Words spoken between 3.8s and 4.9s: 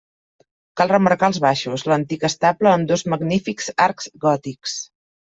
arcs gòtics.